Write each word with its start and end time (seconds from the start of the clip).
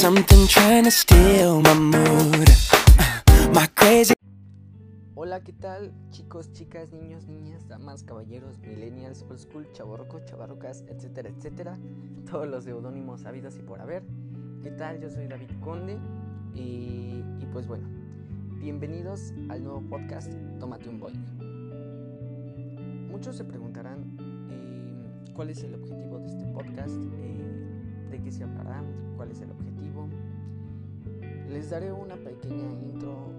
something 0.00 0.48
trying 0.48 0.84
to 0.84 0.90
steal 0.90 1.60
my 1.60 1.74
mood. 1.74 2.48
My 3.52 3.66
crazy. 3.74 4.14
Hola, 5.14 5.42
¿qué 5.44 5.52
tal 5.52 5.92
chicos, 6.10 6.50
chicas, 6.54 6.90
niños, 6.90 7.26
niñas, 7.26 7.68
damas, 7.68 8.02
caballeros, 8.02 8.58
millennials, 8.60 9.26
old 9.28 9.38
school, 9.38 9.66
chavorrocos, 9.74 10.24
chavarrocas, 10.24 10.84
etcétera, 10.88 11.28
etcétera? 11.28 11.78
Todos 12.30 12.48
los 12.48 12.64
seudónimos 12.64 13.26
habidos 13.26 13.58
y 13.58 13.62
por 13.62 13.82
haber. 13.82 14.02
¿Qué 14.62 14.70
tal? 14.70 15.02
Yo 15.02 15.10
soy 15.10 15.26
David 15.26 15.50
Conde 15.60 15.98
y, 16.54 17.22
y 17.38 17.46
pues 17.52 17.66
bueno, 17.66 17.86
bienvenidos 18.58 19.34
al 19.50 19.62
nuevo 19.62 19.82
podcast 19.82 20.32
Tómate 20.58 20.88
un 20.88 20.98
Boing. 20.98 21.26
Muchos 23.10 23.36
se 23.36 23.44
preguntarán 23.44 24.16
eh, 24.50 25.30
cuál 25.34 25.50
es 25.50 25.62
el 25.62 25.74
objetivo 25.74 26.20
de 26.20 26.26
este 26.28 26.46
podcast, 26.46 26.96
eh, 27.18 27.49
de 28.10 28.20
qué 28.20 28.32
se 28.32 28.44
hablará, 28.44 28.82
cuál 29.16 29.30
es 29.30 29.40
el 29.40 29.50
objetivo. 29.50 30.08
Les 31.48 31.70
daré 31.70 31.92
una 31.92 32.16
pequeña 32.16 32.70
intro 32.72 33.32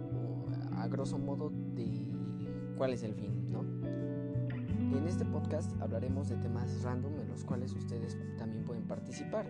a 0.77 0.88
grosso 0.88 1.17
modo 1.17 1.52
de 1.75 2.07
cuál 2.77 2.93
es 2.93 3.03
el 3.03 3.13
fin, 3.13 3.52
¿no? 3.52 3.62
En 4.98 5.07
este 5.07 5.26
podcast 5.26 5.71
hablaremos 5.81 6.29
de 6.29 6.38
temas 6.38 6.81
random 6.84 7.20
en 7.20 7.29
los 7.29 7.43
cuales 7.43 7.73
ustedes 7.73 8.17
también 8.38 8.65
pueden 8.65 8.88
participar, 8.88 9.48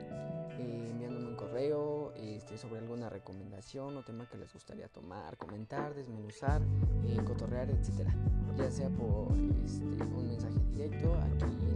eh, 0.59 0.87
enviándome 0.91 1.29
un 1.29 1.35
correo 1.35 2.13
este, 2.15 2.57
sobre 2.57 2.79
alguna 2.79 3.09
recomendación 3.09 3.97
o 3.97 4.03
tema 4.03 4.27
que 4.29 4.37
les 4.37 4.53
gustaría 4.53 4.87
tomar, 4.87 5.37
comentar, 5.37 5.95
desmenuzar, 5.95 6.61
eh, 7.05 7.17
cotorrear, 7.25 7.71
etcétera, 7.71 8.13
ya 8.57 8.69
sea 8.69 8.89
por 8.89 9.31
este, 9.65 9.83
un 9.83 10.27
mensaje 10.27 10.59
directo 10.73 11.13
aquí 11.15 11.70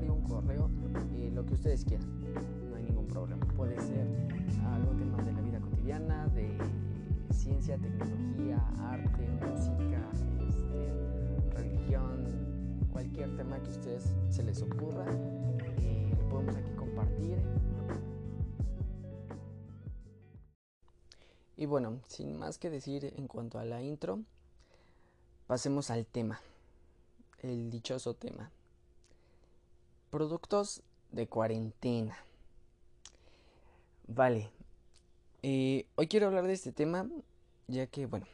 un 0.00 0.22
correo, 0.22 0.70
eh, 1.12 1.30
lo 1.34 1.44
que 1.44 1.54
ustedes 1.54 1.84
quieran, 1.84 2.08
no 2.70 2.76
hay 2.76 2.82
ningún 2.82 3.06
problema. 3.06 3.46
Puede 3.54 3.78
ser 3.78 4.06
algún 4.72 4.98
tema 4.98 5.22
de 5.22 5.32
la 5.32 5.40
vida 5.42 5.60
cotidiana, 5.60 6.26
de 6.28 6.56
ciencia, 7.30 7.76
tecnología, 7.76 8.56
arte, 8.78 9.28
música, 9.46 10.10
este, 10.48 11.50
religión, 11.50 12.88
cualquier 12.90 13.36
tema 13.36 13.60
que 13.60 13.68
a 13.68 13.70
ustedes 13.70 14.14
se 14.30 14.42
les 14.42 14.62
ocurra, 14.62 15.04
eh, 15.78 16.14
lo 16.18 16.28
podemos 16.28 16.56
aquí 16.56 16.72
compartir. 16.72 17.38
Y 21.56 21.66
bueno, 21.66 22.00
sin 22.08 22.38
más 22.38 22.58
que 22.58 22.70
decir 22.70 23.12
en 23.16 23.28
cuanto 23.28 23.58
a 23.58 23.64
la 23.64 23.82
intro, 23.82 24.20
pasemos 25.46 25.90
al 25.90 26.06
tema, 26.06 26.40
el 27.42 27.70
dichoso 27.70 28.14
tema. 28.14 28.50
Productos 30.12 30.82
de 31.10 31.26
cuarentena. 31.26 32.14
Vale, 34.06 34.50
eh, 35.42 35.86
hoy 35.94 36.06
quiero 36.06 36.26
hablar 36.26 36.46
de 36.46 36.52
este 36.52 36.70
tema 36.70 37.08
ya 37.66 37.86
que, 37.86 38.04
bueno, 38.04 38.26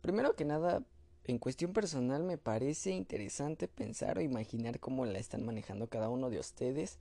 primero 0.00 0.36
que 0.36 0.44
nada, 0.44 0.84
en 1.24 1.40
cuestión 1.40 1.72
personal 1.72 2.22
me 2.22 2.38
parece 2.38 2.92
interesante 2.92 3.66
pensar 3.66 4.16
o 4.16 4.20
imaginar 4.20 4.78
cómo 4.78 5.04
la 5.04 5.18
están 5.18 5.44
manejando 5.44 5.88
cada 5.88 6.08
uno 6.08 6.30
de 6.30 6.38
ustedes, 6.38 7.00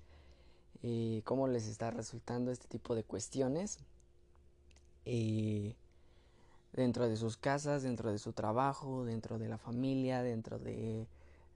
eh, 0.81 1.22
cómo 1.23 1.47
les 1.47 1.67
está 1.67 1.91
resultando 1.91 2.49
este 2.49 2.67
tipo 2.67 2.95
de 2.95 3.03
cuestiones 3.03 3.77
eh, 5.05 5.75
dentro 6.73 7.07
de 7.07 7.17
sus 7.17 7.38
casas, 7.38 7.83
dentro 7.83 8.11
de 8.11 8.17
su 8.17 8.33
trabajo, 8.33 9.05
dentro 9.05 9.38
de 9.38 9.47
la 9.47 9.59
familia, 9.59 10.23
dentro 10.23 10.57
de 10.57 11.05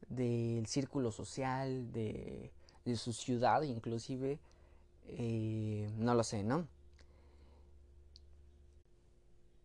del 0.10 0.68
círculo 0.68 1.12
social, 1.12 1.92
de, 1.92 2.52
de 2.86 2.96
su 2.96 3.14
ciudad 3.14 3.62
inclusive, 3.64 4.40
eh, 5.08 5.90
no 5.98 6.14
lo 6.14 6.24
sé, 6.24 6.44
¿no? 6.44 6.68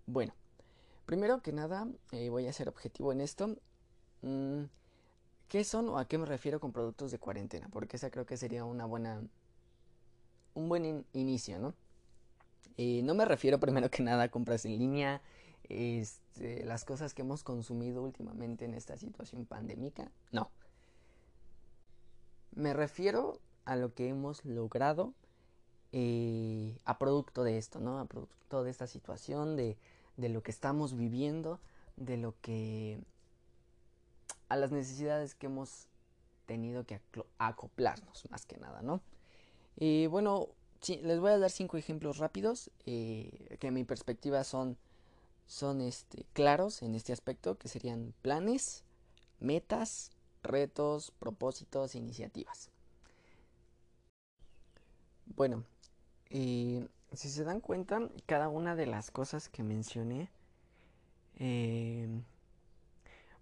Bueno, 0.06 0.34
primero 1.06 1.40
que 1.40 1.52
nada 1.52 1.86
eh, 2.12 2.30
voy 2.30 2.46
a 2.46 2.52
ser 2.52 2.68
objetivo 2.68 3.12
en 3.12 3.20
esto. 3.20 3.56
Mm, 4.22 4.64
¿Qué 5.48 5.64
son 5.64 5.88
o 5.88 5.98
a 5.98 6.06
qué 6.06 6.18
me 6.18 6.26
refiero 6.26 6.60
con 6.60 6.72
productos 6.72 7.10
de 7.10 7.18
cuarentena? 7.18 7.68
Porque 7.72 7.96
esa 7.96 8.10
creo 8.10 8.26
que 8.26 8.36
sería 8.36 8.64
una 8.64 8.84
buena, 8.86 9.22
un 10.54 10.68
buen 10.68 10.84
in 10.84 11.06
inicio, 11.12 11.58
¿no? 11.58 11.74
Eh, 12.76 13.02
no 13.02 13.14
me 13.14 13.24
refiero 13.24 13.60
primero 13.60 13.90
que 13.90 14.02
nada 14.02 14.24
a 14.24 14.30
compras 14.30 14.64
en 14.64 14.78
línea, 14.78 15.20
este, 15.70 16.64
las 16.64 16.84
cosas 16.84 17.14
que 17.14 17.22
hemos 17.22 17.42
consumido 17.44 18.02
últimamente 18.02 18.64
en 18.64 18.74
esta 18.74 18.96
situación 18.96 19.46
pandémica, 19.46 20.10
no. 20.32 20.50
Me 22.52 22.74
refiero 22.74 23.38
a 23.64 23.76
lo 23.76 23.94
que 23.94 24.08
hemos 24.08 24.44
logrado 24.44 25.14
eh, 25.92 26.78
a 26.84 26.98
producto 26.98 27.44
de 27.44 27.58
esto, 27.58 27.80
¿no? 27.80 28.00
A 28.00 28.06
producto 28.06 28.64
de 28.64 28.70
esta 28.70 28.86
situación, 28.86 29.56
de, 29.56 29.76
de 30.16 30.28
lo 30.28 30.42
que 30.42 30.50
estamos 30.50 30.96
viviendo, 30.96 31.60
de 31.96 32.16
lo 32.16 32.34
que... 32.40 33.00
a 34.48 34.56
las 34.56 34.72
necesidades 34.72 35.34
que 35.34 35.46
hemos 35.46 35.86
tenido 36.46 36.84
que 36.84 37.00
acoplarnos, 37.38 38.28
más 38.30 38.44
que 38.46 38.58
nada, 38.58 38.82
¿no? 38.82 39.00
Y 39.76 40.08
bueno, 40.08 40.48
les 40.88 41.20
voy 41.20 41.30
a 41.30 41.38
dar 41.38 41.50
cinco 41.50 41.76
ejemplos 41.76 42.18
rápidos 42.18 42.70
eh, 42.86 43.56
que 43.60 43.68
en 43.68 43.74
mi 43.74 43.84
perspectiva 43.84 44.42
son, 44.42 44.76
son 45.50 45.80
este, 45.80 46.24
claros 46.32 46.80
en 46.80 46.94
este 46.94 47.12
aspecto, 47.12 47.58
que 47.58 47.66
serían 47.66 48.14
planes, 48.22 48.84
metas, 49.40 50.12
retos, 50.44 51.10
propósitos, 51.10 51.96
iniciativas. 51.96 52.70
Bueno, 55.26 55.64
eh, 56.30 56.86
si 57.14 57.28
se 57.28 57.42
dan 57.42 57.60
cuenta, 57.60 58.00
cada 58.26 58.48
una 58.48 58.76
de 58.76 58.86
las 58.86 59.10
cosas 59.10 59.48
que 59.48 59.64
mencioné 59.64 60.30
eh, 61.40 62.08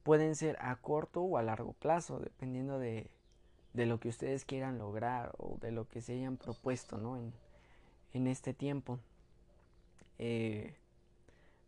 pueden 0.02 0.34
ser 0.34 0.56
a 0.60 0.76
corto 0.76 1.20
o 1.20 1.36
a 1.36 1.42
largo 1.42 1.74
plazo, 1.74 2.20
dependiendo 2.20 2.78
de, 2.78 3.10
de, 3.74 3.84
lo 3.84 4.00
que 4.00 4.08
ustedes 4.08 4.46
quieran 4.46 4.78
lograr 4.78 5.34
o 5.36 5.58
de 5.60 5.72
lo 5.72 5.86
que 5.86 6.00
se 6.00 6.14
hayan 6.14 6.38
propuesto 6.38 6.96
¿no? 6.96 7.18
en, 7.18 7.34
en 8.14 8.28
este 8.28 8.54
tiempo. 8.54 8.98
Eh, 10.18 10.74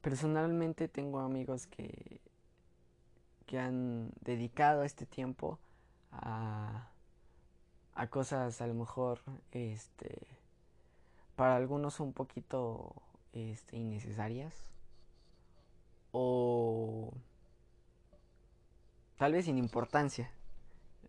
personalmente 0.01 0.89
tengo 0.89 1.21
amigos 1.21 1.67
que, 1.67 2.21
que 3.47 3.59
han 3.59 4.11
dedicado 4.21 4.85
este 4.85 5.07
tiempo 5.07 5.59
a, 6.11 6.89
a 7.95 8.07
cosas 8.09 8.61
a 8.61 8.67
lo 8.67 8.75
mejor 8.75 9.21
este 9.53 10.27
para 11.37 11.57
algunos 11.57 12.01
un 12.01 12.13
poquito 12.13 12.95
este, 13.33 13.77
innecesarias 13.77 14.55
o 16.13 17.13
tal 19.17 19.33
vez 19.33 19.45
sin 19.45 19.59
importancia. 19.59 20.31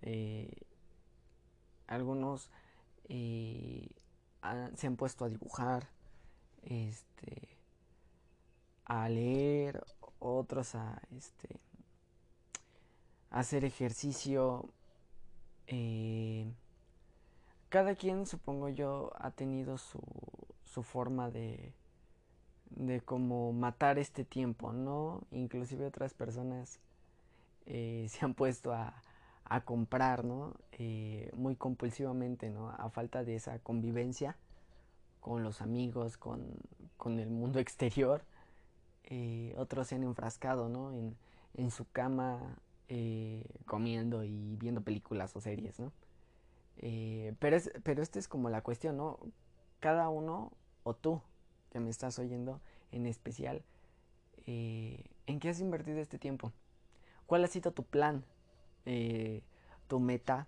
Eh, 0.01 0.51
algunos 1.87 2.49
eh, 3.09 3.89
se 4.75 4.87
han 4.87 4.95
puesto 4.95 5.25
a 5.25 5.29
dibujar, 5.29 5.89
este, 6.63 7.50
a 8.91 9.07
leer, 9.07 9.81
otros 10.19 10.75
a, 10.75 11.01
este, 11.15 11.47
hacer 13.29 13.63
ejercicio. 13.63 14.65
Eh, 15.67 16.45
cada 17.69 17.95
quien, 17.95 18.25
supongo 18.25 18.67
yo, 18.67 19.13
ha 19.15 19.31
tenido 19.31 19.77
su, 19.77 20.01
su 20.65 20.83
forma 20.83 21.31
de, 21.31 21.73
de 22.71 22.99
como 22.99 23.53
matar 23.53 23.97
este 23.97 24.25
tiempo, 24.25 24.73
¿no? 24.73 25.21
Inclusive 25.31 25.85
otras 25.85 26.13
personas 26.13 26.81
eh, 27.67 28.07
se 28.09 28.25
han 28.25 28.33
puesto 28.33 28.73
a, 28.73 29.01
a 29.45 29.61
comprar, 29.61 30.25
¿no? 30.25 30.53
Eh, 30.73 31.31
muy 31.33 31.55
compulsivamente, 31.55 32.49
¿no? 32.49 32.69
A 32.71 32.89
falta 32.89 33.23
de 33.23 33.35
esa 33.35 33.57
convivencia 33.59 34.35
con 35.21 35.43
los 35.43 35.61
amigos, 35.61 36.17
con, 36.17 36.45
con 36.97 37.19
el 37.19 37.29
mundo 37.29 37.59
exterior. 37.61 38.25
Eh, 39.03 39.53
otros 39.57 39.87
se 39.87 39.95
han 39.95 40.03
enfrascado, 40.03 40.69
¿no? 40.69 40.91
En, 40.93 41.17
en 41.55 41.71
su 41.71 41.89
cama 41.89 42.57
eh, 42.87 43.43
comiendo 43.65 44.23
y 44.23 44.55
viendo 44.57 44.81
películas 44.81 45.35
o 45.35 45.41
series, 45.41 45.79
¿no? 45.79 45.91
Eh, 46.77 47.35
pero, 47.39 47.55
es, 47.55 47.71
pero 47.83 48.01
esta 48.01 48.19
es 48.19 48.27
como 48.27 48.49
la 48.49 48.61
cuestión, 48.61 48.97
¿no? 48.97 49.19
Cada 49.79 50.09
uno, 50.09 50.51
o 50.83 50.93
tú, 50.93 51.21
que 51.71 51.79
me 51.79 51.89
estás 51.89 52.17
oyendo 52.19 52.61
en 52.91 53.05
especial, 53.05 53.63
¿en 54.45 55.39
qué 55.39 55.49
has 55.49 55.59
invertido 55.59 55.99
este 55.99 56.19
tiempo? 56.19 56.51
¿Cuál 57.25 57.43
ha 57.43 57.47
sido 57.47 57.71
tu 57.71 57.83
plan? 57.83 58.25
Tu 59.87 59.99
meta, 59.99 60.47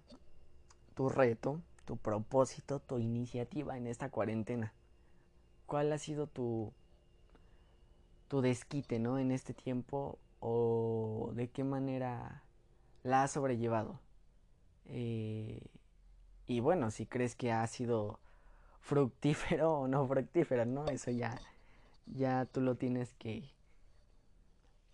tu 0.94 1.10
reto, 1.10 1.62
tu 1.86 1.98
propósito, 1.98 2.80
tu 2.80 3.00
iniciativa 3.00 3.78
en 3.78 3.88
esta 3.88 4.10
cuarentena. 4.10 4.74
¿Cuál 5.66 5.92
ha 5.94 5.98
sido 5.98 6.28
tu, 6.28 6.74
tu 8.34 8.42
desquite, 8.42 8.98
¿no? 8.98 9.20
En 9.20 9.30
este 9.30 9.54
tiempo 9.54 10.18
o 10.40 11.30
de 11.36 11.52
qué 11.52 11.64
manera 11.64 12.42
la 13.04 13.22
has 13.22 13.32
sobrellevado. 13.34 14.00
Eh, 14.88 15.62
y 16.48 16.60
bueno, 16.60 16.90
si 16.90 17.06
crees 17.06 17.36
que 17.36 17.52
ha 17.52 17.68
sido 17.68 18.20
fructífero 18.82 19.82
o 19.82 19.88
no 19.88 20.08
fructífero, 20.08 20.66
¿no? 20.66 20.88
Eso 20.88 21.12
ya, 21.12 21.40
ya 22.08 22.46
tú 22.46 22.62
lo 22.62 22.74
tienes 22.74 23.14
que, 23.20 23.52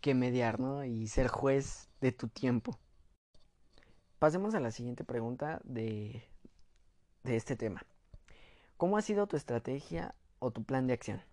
que 0.02 0.14
mediar, 0.14 0.60
¿no? 0.60 0.84
Y 0.84 1.08
ser 1.08 1.30
juez 1.30 1.88
de 2.02 2.12
tu 2.12 2.28
tiempo. 2.28 2.78
Pasemos 4.20 4.54
a 4.54 4.60
la 4.60 4.72
siguiente 4.72 5.06
pregunta 5.06 5.62
de, 5.64 6.26
de 7.24 7.38
este 7.38 7.56
tema. 7.56 7.86
¿Cómo 8.76 8.98
ha 8.98 9.02
sido 9.02 9.28
tu 9.28 9.38
estrategia 9.38 10.14
o 10.40 10.52
tu 10.52 10.66
plan 10.66 10.88
de 10.88 10.94
acción? 10.96 11.29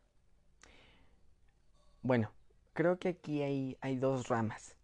Bueno, 2.06 2.30
creo 2.72 3.00
que 3.00 3.08
aquí 3.08 3.42
hay, 3.42 3.76
hay 3.80 3.96
dos 3.96 4.28
ramas. 4.28 4.76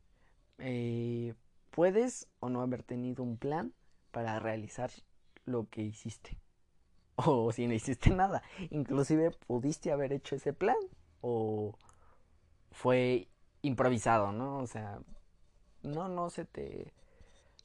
Eh, 0.58 1.34
puedes 1.70 2.26
o 2.40 2.48
no 2.48 2.62
haber 2.62 2.82
tenido 2.82 3.22
un 3.22 3.36
plan 3.36 3.72
para 4.10 4.40
realizar 4.40 4.90
lo 5.44 5.68
que 5.70 5.82
hiciste. 5.82 6.36
O 7.14 7.52
si 7.52 7.68
no 7.68 7.74
hiciste 7.74 8.10
nada. 8.10 8.42
Inclusive 8.70 9.30
pudiste 9.46 9.92
haber 9.92 10.12
hecho 10.12 10.34
ese 10.34 10.52
plan. 10.52 10.74
O 11.20 11.78
fue 12.72 13.28
improvisado, 13.60 14.32
¿no? 14.32 14.58
O 14.58 14.66
sea, 14.66 14.98
no, 15.84 16.08
no 16.08 16.28
se 16.28 16.44
te, 16.44 16.92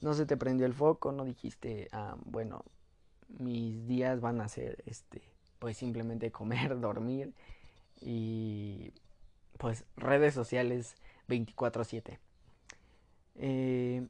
no 0.01 0.13
se 0.13 0.27
te 0.27 0.37
prendió 0.37 0.67
el 0.67 0.75
foco, 0.75 1.11
no 1.11 1.25
dijiste, 1.25 1.87
ah, 1.93 2.15
bueno, 2.25 2.63
mis 3.27 3.87
días 3.87 4.21
van 4.21 4.39
a 4.39 4.49
ser, 4.49 4.83
este, 4.85 5.23
pues 5.57 5.77
simplemente 5.77 6.31
comer, 6.31 6.79
dormir 6.79 7.33
y, 8.01 8.93
pues, 9.57 9.85
redes 9.95 10.33
sociales 10.33 10.95
24/7. 11.27 12.19
Eh, 13.35 14.07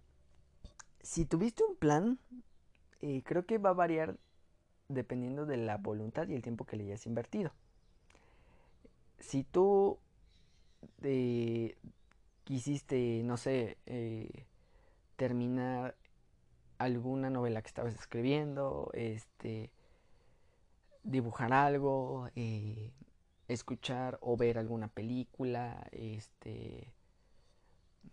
si 1.02 1.26
tuviste 1.26 1.64
un 1.64 1.76
plan, 1.76 2.20
eh, 3.02 3.22
creo 3.26 3.46
que 3.46 3.58
va 3.58 3.72
a 3.72 3.74
variar 3.74 4.18
dependiendo 4.88 5.46
de 5.46 5.58
la 5.58 5.78
voluntad 5.78 6.28
y 6.28 6.36
el 6.36 6.42
tiempo 6.42 6.66
que 6.66 6.78
le 6.78 6.86
hayas 6.86 7.06
invertido. 7.06 7.52
Si 9.20 9.44
tú 9.44 10.00
eh, 11.02 11.76
quisiste, 12.44 13.22
no 13.24 13.38
sé, 13.38 13.78
terminar 15.16 15.96
alguna 16.78 17.30
novela 17.30 17.62
que 17.62 17.68
estabas 17.68 17.96
escribiendo, 17.96 18.92
este, 18.94 19.72
dibujar 21.04 21.52
algo, 21.52 22.30
escuchar 23.48 24.18
o 24.22 24.38
ver 24.38 24.58
alguna 24.58 24.88
película, 24.88 25.88
este, 25.92 26.94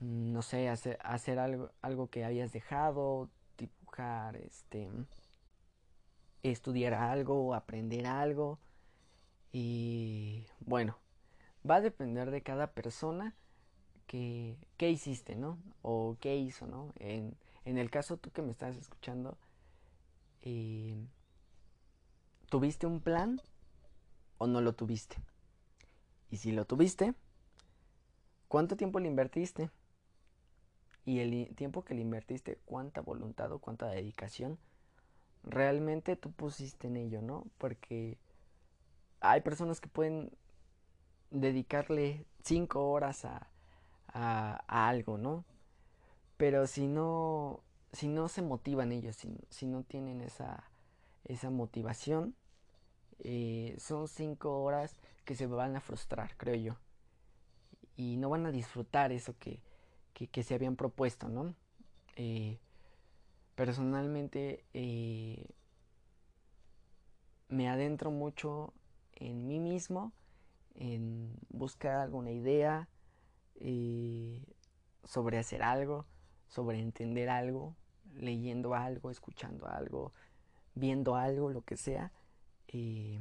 no 0.00 0.42
sé, 0.42 0.68
hacer, 0.68 0.98
hacer 1.02 1.38
algo, 1.38 1.70
algo 1.82 2.08
que 2.08 2.24
habías 2.24 2.52
dejado, 2.52 3.30
dibujar, 3.58 4.36
este, 4.36 4.88
estudiar 6.42 6.94
algo, 6.94 7.54
aprender 7.54 8.06
algo. 8.06 8.58
Y 9.52 10.46
bueno, 10.60 10.98
va 11.68 11.76
a 11.76 11.80
depender 11.80 12.30
de 12.30 12.42
cada 12.42 12.72
persona 12.72 13.34
que, 14.06 14.56
qué 14.76 14.90
hiciste, 14.90 15.36
¿no? 15.36 15.58
O 15.82 16.16
qué 16.20 16.36
hizo, 16.36 16.66
¿no? 16.66 16.92
En, 16.98 17.36
en 17.64 17.78
el 17.78 17.90
caso 17.90 18.16
tú 18.16 18.30
que 18.30 18.42
me 18.42 18.50
estás 18.50 18.76
escuchando, 18.76 19.38
eh, 20.42 21.06
¿tuviste 22.50 22.86
un 22.86 23.00
plan 23.00 23.40
o 24.44 24.46
no 24.46 24.60
lo 24.60 24.74
tuviste? 24.74 25.16
Y 26.30 26.36
si 26.36 26.52
lo 26.52 26.64
tuviste, 26.64 27.14
¿cuánto 28.48 28.76
tiempo 28.76 29.00
le 29.00 29.08
invertiste? 29.08 29.70
Y 31.04 31.20
el 31.20 31.54
tiempo 31.54 31.84
que 31.84 31.94
le 31.94 32.00
invertiste, 32.00 32.58
cuánta 32.64 33.00
voluntad 33.00 33.52
o 33.52 33.58
cuánta 33.58 33.86
dedicación 33.88 34.58
realmente 35.42 36.16
tú 36.16 36.32
pusiste 36.32 36.86
en 36.86 36.96
ello, 36.96 37.20
¿no? 37.20 37.46
Porque 37.58 38.18
hay 39.20 39.40
personas 39.42 39.80
que 39.80 39.88
pueden 39.88 40.30
dedicarle 41.30 42.26
cinco 42.42 42.90
horas 42.90 43.24
a, 43.24 43.48
a, 44.08 44.88
algo, 44.88 45.18
¿no? 45.18 45.44
Pero 46.36 46.66
si 46.66 46.86
no, 46.86 47.60
si 47.92 48.08
no 48.08 48.28
se 48.28 48.42
motivan 48.42 48.92
ellos, 48.92 49.16
si, 49.16 49.36
si 49.50 49.66
no 49.66 49.82
tienen 49.82 50.20
esa, 50.20 50.64
esa 51.24 51.50
motivación, 51.50 52.34
eh, 53.24 53.74
son 53.78 54.06
cinco 54.06 54.62
horas 54.62 54.96
que 55.24 55.34
se 55.34 55.46
van 55.46 55.74
a 55.76 55.80
frustrar, 55.80 56.36
creo 56.36 56.54
yo. 56.54 56.76
Y 57.96 58.16
no 58.18 58.28
van 58.28 58.44
a 58.46 58.52
disfrutar 58.52 59.12
eso 59.12 59.34
que, 59.38 59.62
que, 60.12 60.42
se 60.42 60.54
habían 60.54 60.76
propuesto, 60.76 61.28
¿no? 61.28 61.54
Eh, 62.16 62.58
personalmente 63.54 64.64
eh, 64.74 65.46
me 67.48 67.68
adentro 67.68 68.10
mucho 68.10 68.74
en 69.14 69.46
mí 69.46 69.58
mismo, 69.58 70.12
en 70.74 71.34
buscar 71.48 71.96
alguna 71.96 72.30
idea 72.30 72.88
sobre 75.04 75.38
hacer 75.38 75.62
algo, 75.62 76.04
sobre 76.48 76.80
entender 76.80 77.30
algo, 77.30 77.74
leyendo 78.16 78.74
algo, 78.74 79.10
escuchando 79.10 79.66
algo, 79.66 80.12
viendo 80.74 81.16
algo, 81.16 81.50
lo 81.50 81.62
que 81.62 81.76
sea. 81.76 82.12
Eh, 82.68 83.20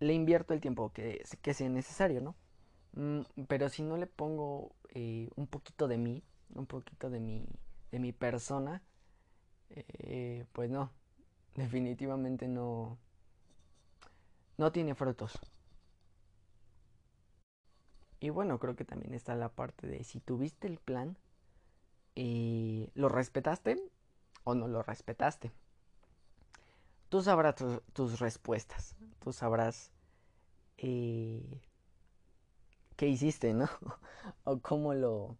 le 0.00 0.12
invierto 0.12 0.54
el 0.54 0.60
tiempo 0.60 0.92
que, 0.92 1.22
sea 1.24 1.68
necesario, 1.68 2.20
¿no? 2.20 2.34
Mm, 2.92 3.44
pero 3.48 3.68
si 3.68 3.82
no 3.82 3.96
le 3.96 4.06
pongo 4.06 4.74
un 4.94 5.48
poquito 5.48 5.88
de 5.88 5.98
mí, 5.98 6.22
un 6.54 6.66
poquito 6.66 7.10
de 7.10 7.18
mi 7.18 7.44
de 7.94 8.00
mi 8.00 8.12
persona, 8.12 8.82
eh, 9.70 10.46
pues 10.52 10.68
no, 10.68 10.90
definitivamente 11.54 12.48
no, 12.48 12.98
no 14.56 14.72
tiene 14.72 14.96
frutos. 14.96 15.38
Y 18.18 18.30
bueno, 18.30 18.58
creo 18.58 18.74
que 18.74 18.84
también 18.84 19.14
está 19.14 19.36
la 19.36 19.48
parte 19.50 19.86
de 19.86 20.02
si 20.02 20.18
tuviste 20.18 20.66
el 20.66 20.78
plan, 20.78 21.16
y 22.16 22.90
¿lo 22.94 23.08
respetaste 23.08 23.80
o 24.42 24.56
no 24.56 24.66
lo 24.66 24.82
respetaste? 24.82 25.52
Tú 27.14 27.22
sabrás 27.22 27.54
tus 27.92 28.18
respuestas, 28.18 28.96
tú 29.20 29.32
sabrás 29.32 29.92
eh, 30.78 31.62
qué 32.96 33.06
hiciste, 33.06 33.54
¿no? 33.54 33.68
o 34.42 34.58
cómo 34.58 34.94
lo, 34.94 35.36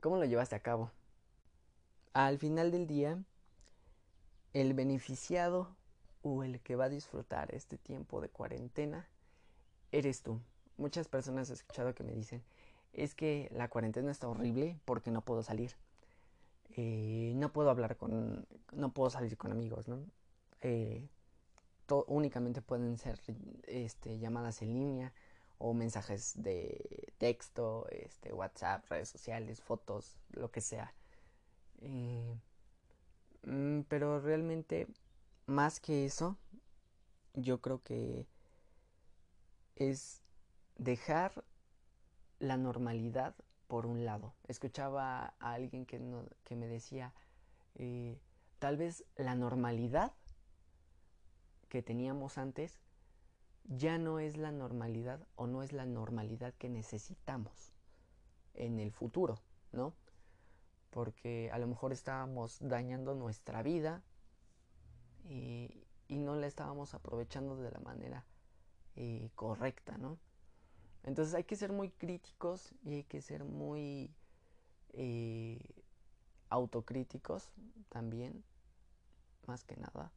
cómo 0.00 0.16
lo 0.16 0.24
llevaste 0.24 0.56
a 0.56 0.64
cabo. 0.64 0.90
Al 2.14 2.38
final 2.38 2.72
del 2.72 2.88
día, 2.88 3.22
el 4.54 4.74
beneficiado 4.74 5.76
o 6.22 6.42
el 6.42 6.60
que 6.60 6.74
va 6.74 6.86
a 6.86 6.88
disfrutar 6.88 7.54
este 7.54 7.78
tiempo 7.78 8.20
de 8.20 8.28
cuarentena 8.28 9.08
eres 9.92 10.24
tú. 10.24 10.40
Muchas 10.78 11.06
personas 11.06 11.48
he 11.48 11.52
escuchado 11.52 11.94
que 11.94 12.02
me 12.02 12.12
dicen, 12.12 12.42
es 12.92 13.14
que 13.14 13.48
la 13.52 13.68
cuarentena 13.68 14.10
está 14.10 14.26
horrible 14.26 14.80
porque 14.84 15.12
no 15.12 15.20
puedo 15.20 15.44
salir. 15.44 15.76
Eh, 16.70 17.34
no 17.36 17.52
puedo 17.52 17.70
hablar 17.70 17.96
con, 17.96 18.48
no 18.72 18.92
puedo 18.92 19.10
salir 19.10 19.36
con 19.36 19.52
amigos, 19.52 19.86
¿no? 19.86 20.04
Eh, 20.62 21.08
únicamente 22.06 22.62
pueden 22.62 22.98
ser 22.98 23.20
este, 23.66 24.18
llamadas 24.18 24.62
en 24.62 24.74
línea 24.74 25.12
o 25.58 25.72
mensajes 25.74 26.42
de 26.42 27.12
texto, 27.18 27.86
este, 27.90 28.32
WhatsApp, 28.32 28.84
redes 28.90 29.08
sociales, 29.08 29.60
fotos, 29.60 30.18
lo 30.30 30.50
que 30.50 30.60
sea. 30.60 30.92
Eh, 31.80 32.38
mm, 33.44 33.82
pero 33.88 34.20
realmente, 34.20 34.88
más 35.46 35.80
que 35.80 36.04
eso, 36.04 36.36
yo 37.34 37.60
creo 37.60 37.82
que 37.82 38.26
es 39.76 40.22
dejar 40.76 41.44
la 42.38 42.56
normalidad 42.56 43.34
por 43.68 43.86
un 43.86 44.04
lado. 44.04 44.34
Escuchaba 44.48 45.34
a 45.38 45.52
alguien 45.52 45.86
que, 45.86 45.98
me 45.98 46.66
decía, 46.66 47.12
eh, 47.76 48.18
tal 48.58 48.76
vez 48.76 49.04
la 49.16 49.34
normalidad 49.34 50.12
que 51.68 51.82
teníamos 51.82 52.38
antes 52.38 52.80
ya 53.64 53.98
no 53.98 54.20
es 54.20 54.36
la 54.36 54.52
normalidad 54.52 55.26
o 55.34 55.46
no 55.46 55.62
es 55.62 55.72
la 55.72 55.86
normalidad 55.86 56.54
que 56.54 56.68
necesitamos 56.68 57.72
en 58.54 58.78
el 58.78 58.92
futuro, 58.92 59.36
¿no? 59.72 59.94
porque 60.96 61.50
a 61.52 61.58
lo 61.58 61.66
mejor 61.66 61.92
estábamos 61.92 62.56
dañando 62.58 63.14
nuestra 63.14 63.62
vida 63.62 64.02
y, 65.28 65.82
no 66.08 66.36
la 66.36 66.46
estábamos 66.46 66.94
aprovechando 66.94 67.54
de 67.56 67.70
la 67.70 67.80
manera 67.80 68.24
eh, 68.94 69.28
correcta, 69.34 69.98
¿no? 69.98 70.18
Entonces 71.02 71.34
hay 71.34 71.44
que 71.44 71.54
ser 71.54 71.70
muy 71.70 71.90
críticos 71.90 72.72
y 72.82 72.94
hay 72.94 73.04
que 73.04 73.20
ser 73.20 73.44
muy 73.44 74.10
eh, 74.94 75.60
autocríticos 76.48 77.50
también, 77.90 78.42
más 79.46 79.64
que 79.64 79.76
nada, 79.76 80.10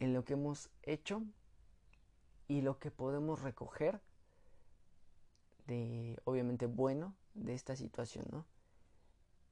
en 0.00 0.12
lo 0.12 0.24
que 0.24 0.32
hemos 0.32 0.70
hecho 0.82 1.22
y 2.48 2.62
lo 2.62 2.78
que 2.78 2.90
podemos 2.90 3.42
recoger 3.42 4.00
de, 5.66 6.20
obviamente, 6.24 6.66
bueno 6.66 7.14
de 7.34 7.54
esta 7.54 7.76
situación, 7.76 8.26
¿no? 8.32 8.44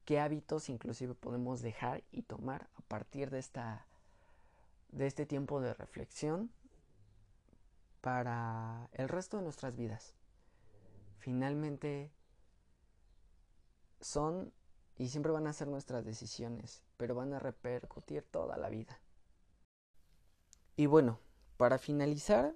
qué 0.08 0.18
hábitos 0.18 0.70
inclusive 0.70 1.14
podemos 1.14 1.60
dejar 1.60 2.02
y 2.10 2.22
tomar 2.22 2.70
a 2.76 2.80
partir 2.80 3.28
de 3.28 3.38
esta 3.38 3.86
de 4.90 5.06
este 5.06 5.26
tiempo 5.26 5.60
de 5.60 5.74
reflexión 5.74 6.50
para 8.00 8.88
el 8.92 9.10
resto 9.10 9.36
de 9.36 9.42
nuestras 9.42 9.76
vidas. 9.76 10.14
Finalmente 11.18 12.10
son 14.00 14.50
y 14.96 15.10
siempre 15.10 15.30
van 15.30 15.46
a 15.46 15.52
ser 15.52 15.68
nuestras 15.68 16.06
decisiones, 16.06 16.82
pero 16.96 17.14
van 17.14 17.34
a 17.34 17.38
repercutir 17.38 18.22
toda 18.22 18.56
la 18.56 18.70
vida. 18.70 18.98
Y 20.78 20.86
bueno, 20.86 21.18
para 21.56 21.76
finalizar, 21.76 22.54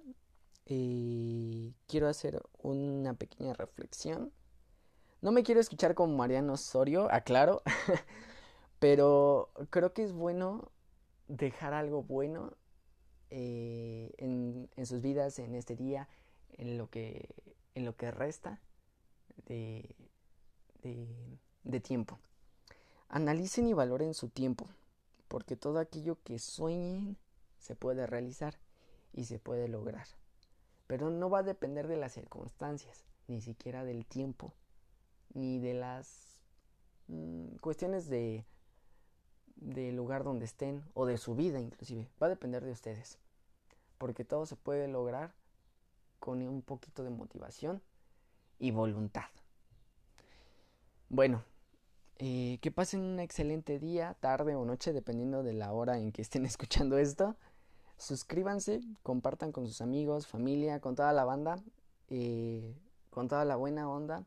eh, 0.65 1.73
quiero 1.87 2.07
hacer 2.07 2.41
una 2.61 3.15
pequeña 3.15 3.51
reflexión. 3.53 4.31
No 5.21 5.33
me 5.33 5.43
quiero 5.43 5.59
escuchar 5.59 5.93
como 5.93 6.15
Mariano 6.15 6.53
Osorio, 6.53 7.11
aclaro, 7.11 7.63
pero 8.79 9.51
creo 9.69 9.91
que 9.91 10.03
es 10.03 10.13
bueno 10.13 10.71
dejar 11.27 11.73
algo 11.73 12.01
bueno 12.01 12.53
eh, 13.29 14.13
en, 14.17 14.69
sus 14.85 15.01
vidas 15.01 15.37
en 15.39 15.53
este 15.53 15.75
día, 15.75 16.07
en 16.53 16.77
lo 16.77 16.89
que, 16.89 17.27
en 17.75 17.83
lo 17.83 17.97
que 17.97 18.09
resta 18.09 18.61
de, 19.47 19.97
de 20.81 21.79
tiempo. 21.81 22.19
Analicen 23.09 23.67
y 23.67 23.73
valoren 23.73 24.13
su 24.13 24.29
tiempo, 24.29 24.69
porque 25.27 25.57
todo 25.57 25.79
aquello 25.79 26.17
que 26.23 26.39
sueñen 26.39 27.17
se 27.63 27.75
puede 27.75 28.05
realizar 28.05 28.59
y 29.13 29.23
se 29.25 29.39
puede 29.39 29.69
lograr. 29.69 30.05
Pero 30.85 31.09
no 31.09 31.29
va 31.29 31.39
a 31.39 31.43
depender 31.43 31.87
de 31.87 31.95
las 31.95 32.11
circunstancias, 32.11 33.05
ni 33.27 33.39
siquiera 33.39 33.85
del 33.85 34.05
tiempo, 34.05 34.53
ni 35.33 35.59
de 35.59 35.73
las 35.73 36.37
mm, 37.07 37.55
cuestiones 37.61 38.09
de 38.09 38.45
del 39.55 39.95
lugar 39.95 40.25
donde 40.25 40.43
estén 40.43 40.83
o 40.93 41.05
de 41.05 41.17
su 41.17 41.35
vida 41.35 41.61
inclusive. 41.61 42.09
Va 42.21 42.27
a 42.27 42.29
depender 42.29 42.65
de 42.65 42.71
ustedes. 42.71 43.17
Porque 43.97 44.25
todo 44.25 44.45
se 44.45 44.57
puede 44.57 44.89
lograr 44.89 45.33
con 46.19 46.41
un 46.41 46.61
poquito 46.61 47.03
de 47.03 47.11
motivación 47.11 47.81
y 48.59 48.71
voluntad. 48.71 49.29
Bueno, 51.07 51.45
eh, 52.17 52.59
que 52.61 52.71
pasen 52.71 53.01
un 53.01 53.19
excelente 53.19 53.79
día, 53.79 54.15
tarde 54.19 54.55
o 54.55 54.65
noche, 54.65 54.93
dependiendo 54.93 55.43
de 55.43 55.53
la 55.53 55.71
hora 55.71 55.97
en 55.97 56.11
que 56.11 56.21
estén 56.21 56.45
escuchando 56.45 56.97
esto. 56.97 57.37
Suscríbanse, 57.97 58.81
compartan 59.01 59.51
con 59.51 59.67
sus 59.67 59.81
amigos, 59.81 60.27
familia, 60.27 60.79
con 60.79 60.95
toda 60.95 61.13
la 61.13 61.23
banda, 61.23 61.63
eh, 62.09 62.75
con 63.09 63.27
toda 63.27 63.45
la 63.45 63.55
buena 63.55 63.89
onda. 63.89 64.25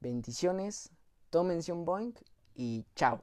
Bendiciones, 0.00 0.90
tómense 1.30 1.72
un 1.72 1.84
boink 1.84 2.16
y 2.54 2.84
chao. 2.94 3.22